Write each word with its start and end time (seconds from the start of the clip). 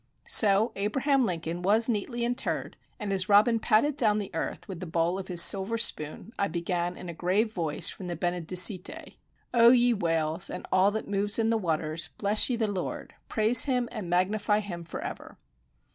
So 0.25 0.71
Abraham 0.75 1.27
Lincoln 1.27 1.61
was 1.61 1.87
neatly 1.87 2.25
interred; 2.25 2.75
and 2.99 3.13
as 3.13 3.29
Robin 3.29 3.59
patted 3.59 3.97
down 3.97 4.17
the 4.17 4.33
earth 4.33 4.67
with 4.67 4.79
the 4.79 4.87
bowl 4.87 5.19
of 5.19 5.27
his 5.27 5.43
silver 5.43 5.77
spoon, 5.77 6.33
I 6.39 6.47
began 6.47 6.97
in 6.97 7.07
a 7.07 7.13
grave 7.13 7.53
voice 7.53 7.87
from 7.87 8.07
the 8.07 8.15
Benedicite: 8.17 9.17
"O 9.53 9.69
ye 9.69 9.93
Whales, 9.93 10.49
and 10.49 10.65
all 10.71 10.89
that 10.89 11.07
move 11.07 11.37
in 11.37 11.51
the 11.51 11.55
waters, 11.55 12.09
bless 12.17 12.49
ye 12.49 12.55
the 12.55 12.65
Lord: 12.67 13.13
praise 13.29 13.65
Him, 13.65 13.87
and 13.91 14.09
magnify 14.09 14.59
Him 14.61 14.85
for 14.85 15.01
ever." 15.01 15.37